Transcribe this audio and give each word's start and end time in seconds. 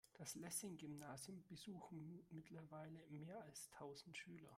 Das 0.17 0.33
Lessing-Gymnasium 0.33 1.43
besuchen 1.47 2.23
mittlerweile 2.31 3.05
mehr 3.11 3.39
als 3.43 3.69
tausend 3.69 4.17
Schüler. 4.17 4.49